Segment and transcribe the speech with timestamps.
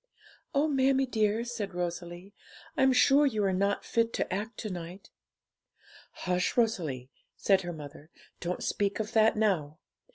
[0.55, 2.33] 'Oh, mammie dear,' said Rosalie,
[2.75, 5.11] 'I'm sure you are not fit to act to night.'
[6.11, 8.09] 'Hush, Rosalie!' said her mother;
[8.39, 9.77] 'don't speak of that now.